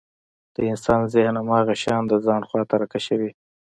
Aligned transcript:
د 0.55 0.57
انسان 0.71 1.01
ذهن 1.13 1.35
هماغه 1.41 1.73
شيان 1.81 2.03
د 2.07 2.13
ځان 2.25 2.41
خواته 2.49 2.75
راکشوي. 2.81 3.31